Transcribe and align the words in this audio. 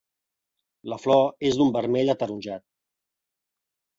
La 0.93 0.97
flor 1.01 1.45
és 1.51 1.59
d'un 1.59 1.69
vermell 1.77 2.11
ataronjat. 2.15 2.65